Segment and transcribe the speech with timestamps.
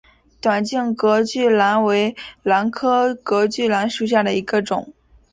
[0.41, 4.91] 短茎隔距兰为兰科隔距兰属下的一个种。